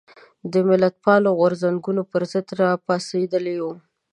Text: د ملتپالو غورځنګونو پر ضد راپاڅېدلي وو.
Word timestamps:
د 0.51 0.53
ملتپالو 0.69 1.29
غورځنګونو 1.39 2.01
پر 2.11 2.21
ضد 2.31 2.47
راپاڅېدلي 2.61 3.55
وو. 3.63 3.73